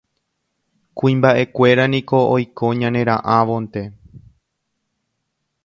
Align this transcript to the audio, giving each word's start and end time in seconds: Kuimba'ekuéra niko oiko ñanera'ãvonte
Kuimba'ekuéra 1.01 1.83
niko 1.93 2.17
oiko 2.35 2.65
ñanera'ãvonte 2.81 3.87